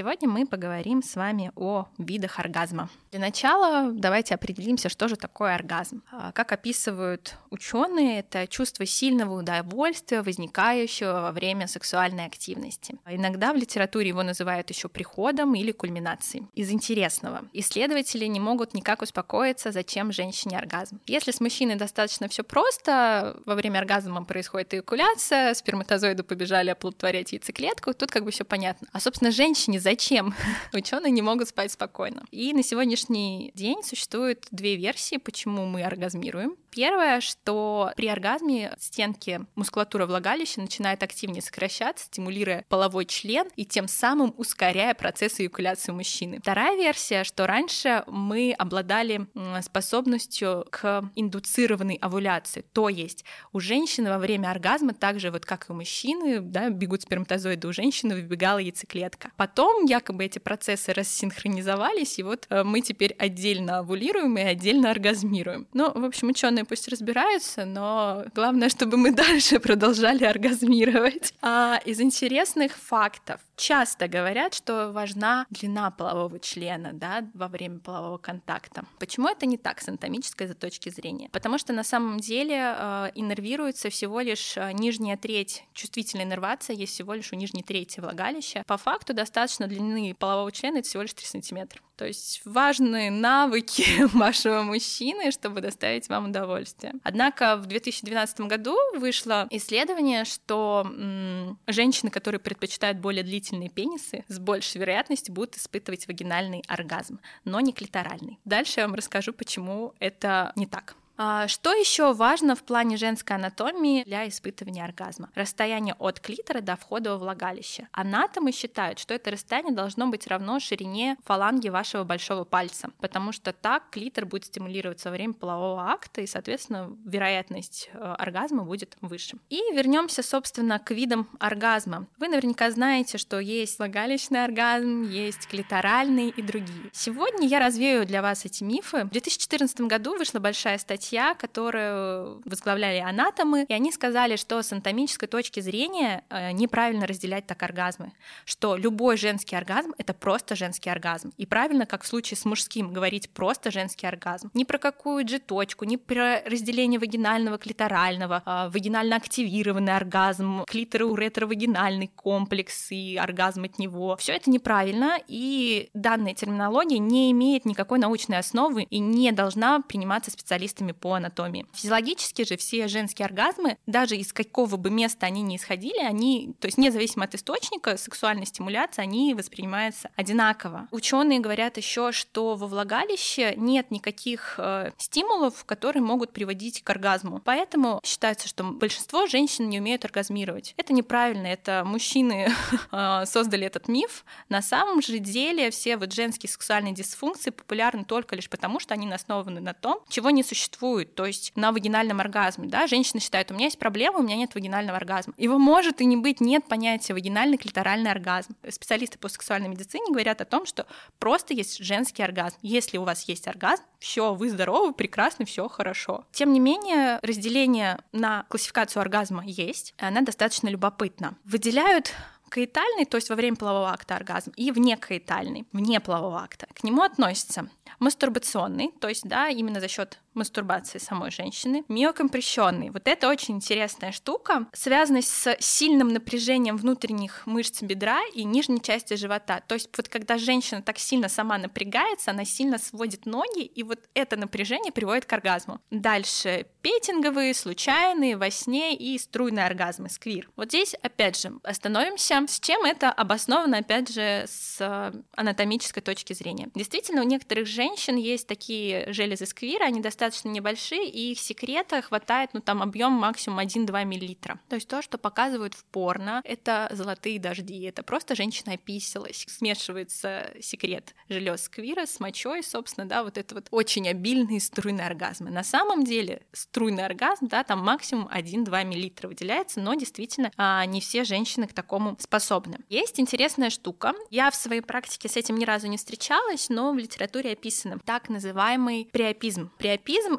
[0.00, 2.88] Сегодня мы поговорим с вами о видах оргазма.
[3.10, 6.02] Для начала давайте определимся, что же такое оргазм.
[6.10, 12.94] А, как описывают ученые, это чувство сильного удовольствия, возникающего во время сексуальной активности.
[13.06, 16.46] Иногда в литературе его называют еще приходом или кульминацией.
[16.54, 17.42] Из интересного.
[17.52, 20.98] Исследователи не могут никак успокоиться, зачем женщине оргазм.
[21.06, 27.92] Если с мужчиной достаточно все просто, во время оргазма происходит эякуляция, сперматозоиды побежали оплодотворять яйцеклетку,
[27.92, 28.88] тут как бы все понятно.
[28.92, 30.34] А, собственно, женщине зачем?
[30.72, 32.24] Ученые не могут спать спокойно.
[32.30, 36.56] И на сегодняшний день существует две версии, почему мы оргазмируем.
[36.70, 43.88] Первое, что при оргазме стенки мускулатуры влагалища начинают активнее сокращаться, стимулируя половой член и тем
[43.88, 46.38] самым ускоряя процесс эякуляции мужчины.
[46.40, 49.26] Вторая версия, что раньше мы обладали
[49.62, 55.72] способностью к индуцированной овуляции, то есть у женщины во время оргазма также вот как и
[55.72, 59.30] у мужчины, да, бегут сперматозоиды, у женщины выбегала яйцеклетка.
[59.36, 65.66] Потом якобы эти процессы рассинхронизовались, и вот э, мы теперь отдельно овулируем и отдельно оргазмируем.
[65.72, 71.34] Ну, в общем, ученые ученые пусть разбираются, но главное, чтобы мы дальше продолжали оргазмировать.
[71.42, 78.18] А из интересных фактов часто говорят, что важна длина полового члена да, во время полового
[78.18, 78.84] контакта.
[78.98, 81.28] Почему это не так с анатомической точки зрения?
[81.32, 86.92] Потому что на самом деле э, иннервируется всего лишь э, нижняя треть, чувствительная иннервация есть
[86.92, 88.62] всего лишь у нижней трети влагалища.
[88.66, 91.80] По факту достаточно длины полового члена это всего лишь 3 сантиметра.
[92.00, 93.84] То есть важные навыки
[94.16, 96.94] вашего мужчины, чтобы доставить вам удовольствие.
[97.02, 104.38] Однако в 2012 году вышло исследование, что м- женщины, которые предпочитают более длительные пенисы, с
[104.38, 108.38] большей вероятностью будут испытывать вагинальный оргазм, но не клиторальный.
[108.46, 110.96] Дальше я вам расскажу, почему это не так.
[111.22, 115.28] А, что еще важно в плане женской анатомии для испытывания оргазма?
[115.34, 117.88] Расстояние от клитора до входа во влагалище.
[117.92, 123.52] Анатомы считают, что это расстояние должно быть равно ширине фаланги вашего большого пальца, потому что
[123.52, 129.36] так клитор будет стимулироваться во время полового акта, и, соответственно, вероятность э, оргазма будет выше.
[129.50, 132.06] И вернемся, собственно, к видам оргазма.
[132.16, 136.88] Вы наверняка знаете, что есть влагалищный оргазм, есть клиторальный и другие.
[136.94, 139.04] Сегодня я развею для вас эти мифы.
[139.04, 144.72] В 2014 году вышла большая статья статья, которую возглавляли анатомы, и они сказали, что с
[144.72, 148.12] анатомической точки зрения э, неправильно разделять так оргазмы,
[148.44, 151.32] что любой женский оргазм— это просто женский оргазм.
[151.36, 154.50] И правильно, как в случае с мужским, говорить просто женский оргазм.
[154.54, 162.92] Ни про какую G-точку, ни про разделение вагинального, клиторального, э, вагинально активированный оргазм, клиторо-уретровагинальный комплекс
[162.92, 164.16] и оргазм от него.
[164.16, 170.30] Все это неправильно, и данная терминология не имеет никакой научной основы и не должна приниматься
[170.30, 171.66] специалистами по анатомии.
[171.72, 176.66] Физиологически же все женские оргазмы, даже из какого бы места они ни исходили, они, то
[176.66, 180.88] есть независимо от источника сексуальной стимуляции, они воспринимаются одинаково.
[180.90, 187.40] Ученые говорят еще, что во влагалище нет никаких э, стимулов, которые могут приводить к оргазму.
[187.44, 190.74] Поэтому считается, что большинство женщин не умеют оргазмировать.
[190.76, 192.50] Это неправильно, это мужчины
[192.92, 194.24] э, создали этот миф.
[194.48, 199.10] На самом же деле все вот женские сексуальные дисфункции популярны только лишь потому, что они
[199.10, 203.50] основаны на том, чего не существует существует, то есть на вагинальном оргазме, да, женщина считает,
[203.50, 205.34] у меня есть проблема, у меня нет вагинального оргазма.
[205.36, 208.56] Его может и не быть, нет понятия вагинальный клиторальный оргазм.
[208.68, 210.86] Специалисты по сексуальной медицине говорят о том, что
[211.18, 212.56] просто есть женский оргазм.
[212.62, 216.24] Если у вас есть оргазм, все, вы здоровы, прекрасно, все хорошо.
[216.32, 221.36] Тем не менее, разделение на классификацию оргазма есть, и она достаточно любопытна.
[221.44, 222.14] Выделяют
[222.50, 226.66] каитальный, то есть во время полового акта оргазм, и вне каитальный, вне полового акта.
[226.74, 227.70] К нему относятся
[228.00, 232.90] мастурбационный, то есть, да, именно за счет мастурбации самой женщины, миокомпрессионный.
[232.90, 239.14] Вот это очень интересная штука, связанная с сильным напряжением внутренних мышц бедра и нижней части
[239.14, 239.62] живота.
[239.66, 244.00] То есть вот когда женщина так сильно сама напрягается, она сильно сводит ноги, и вот
[244.14, 245.80] это напряжение приводит к оргазму.
[245.90, 250.48] Дальше петинговые, случайные, во сне и струйные оргазмы, сквир.
[250.56, 252.44] Вот здесь, опять же, остановимся.
[252.48, 256.68] С чем это обосновано, опять же, с анатомической точки зрения?
[256.74, 262.00] Действительно, у некоторых женщин есть такие железы сквира, они достаточно достаточно небольшие, и их секрета
[262.02, 264.60] хватает, ну, там объем максимум 1-2 миллилитра.
[264.68, 269.44] То есть то, что показывают в порно, это золотые дожди, это просто женщина описалась.
[269.48, 275.50] Смешивается секрет желез сквира с мочой, собственно, да, вот это вот очень обильные струйные оргазмы.
[275.50, 281.00] На самом деле струйный оргазм, да, там максимум 1-2 миллилитра выделяется, но действительно а, не
[281.00, 282.78] все женщины к такому способны.
[282.88, 284.14] Есть интересная штука.
[284.30, 288.28] Я в своей практике с этим ни разу не встречалась, но в литературе описано так
[288.28, 289.40] называемый приопизм.
[289.40, 289.70] Приопизм—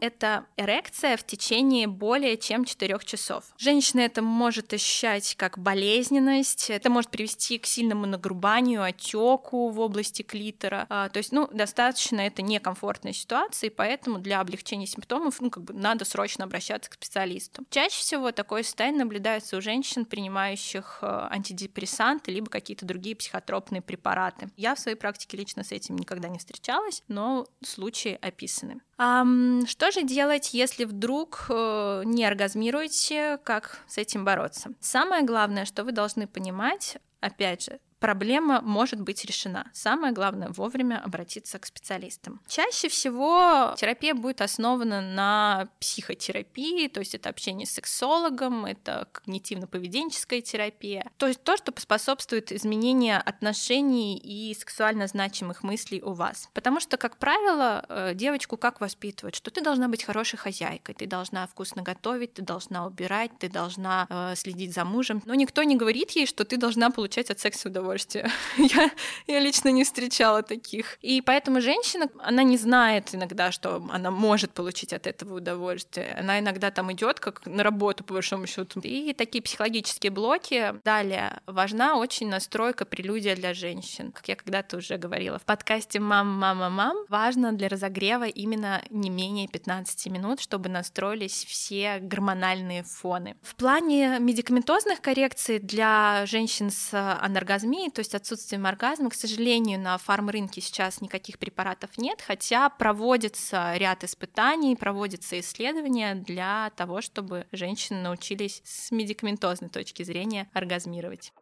[0.00, 3.44] это эрекция в течение более чем 4 часов.
[3.58, 10.22] Женщина это может ощущать как болезненность, это может привести к сильному нагрубанию, отеку в области
[10.22, 10.86] клитора.
[10.88, 15.64] А, то есть, ну, достаточно это некомфортная ситуация, и поэтому для облегчения симптомов, ну, как
[15.64, 17.64] бы надо срочно обращаться к специалисту.
[17.70, 24.50] Чаще всего такое состояние наблюдается у женщин, принимающих э, антидепрессанты, либо какие-то другие психотропные препараты.
[24.56, 28.80] Я в своей практике лично с этим никогда не встречалась, но случаи описаны.
[28.98, 29.24] А,
[29.66, 33.38] что же делать, если вдруг э, не оргазмируете?
[33.44, 34.70] Как с этим бороться?
[34.80, 39.70] Самое главное, что вы должны понимать, опять же, проблема может быть решена.
[39.72, 42.40] Самое главное вовремя обратиться к специалистам.
[42.46, 50.40] Чаще всего терапия будет основана на психотерапии, то есть это общение с сексологом, это когнитивно-поведенческая
[50.40, 56.48] терапия, то есть то, что поспособствует изменению отношений и сексуально значимых мыслей у вас.
[56.52, 61.06] Потому что, как правило, э, девочку как воспитывают, что ты должна быть хорошей хозяйкой, ты
[61.06, 65.76] должна вкусно готовить, ты должна убирать, ты должна э, следить за мужем, но никто не
[65.76, 68.28] говорит ей, что ты должна получать от секса удовольствие удовольствие.
[68.58, 68.90] я,
[69.26, 70.98] я лично не встречала таких.
[71.02, 76.16] И поэтому женщина, она не знает иногда, что она может получить от этого удовольствие.
[76.18, 78.80] Она иногда там идет как на работу, по большому счету.
[78.80, 80.74] И такие психологические блоки.
[80.84, 84.12] Далее, важна очень настройка прелюдия для женщин.
[84.12, 89.10] Как я когда-то уже говорила в подкасте «Мам, мама, мам», важно для разогрева именно не
[89.10, 93.36] менее 15 минут, чтобы настроились все гормональные фоны.
[93.42, 96.90] В плане медикаментозных коррекций для женщин с
[97.20, 99.10] аноргазмией гипертонии, то есть отсутствием оргазма.
[99.10, 106.70] К сожалению, на фарм-рынке сейчас никаких препаратов нет, хотя проводится ряд испытаний, проводятся исследования для
[106.76, 111.32] того, чтобы женщины научились с медикаментозной точки зрения оргазмировать.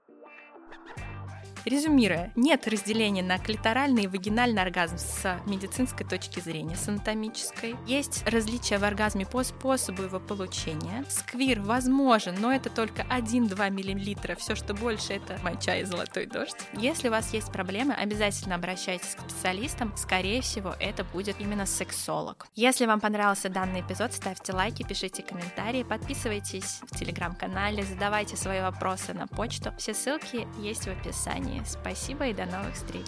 [1.65, 7.75] Резюмируя, нет разделения на клиторальный и вагинальный оргазм с медицинской точки зрения, с анатомической.
[7.87, 11.05] Есть различия в оргазме по способу его получения.
[11.09, 14.37] Сквир возможен, но это только 1-2 мл.
[14.37, 16.57] Все, что больше, это моча и золотой дождь.
[16.75, 19.93] Если у вас есть проблемы, обязательно обращайтесь к специалистам.
[19.97, 22.47] Скорее всего, это будет именно сексолог.
[22.55, 29.15] Если вам понравился данный эпизод, ставьте лайки, пишите комментарии, подписывайтесь в телеграм-канале, задавайте свои вопросы
[29.15, 29.73] на почту.
[29.79, 31.54] Все ссылки есть в описании.
[31.67, 33.06] Спасибо и до новых встреч!